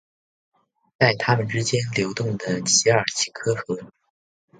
[0.97, 3.91] 在他们之间流动的奇尔奇克河。